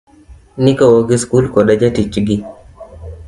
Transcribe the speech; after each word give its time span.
Nikowo 0.63 0.97
gi 1.07 1.17
skul 1.23 1.45
koda 1.53 1.73
jatich 1.81 2.15
gi. 2.27 2.37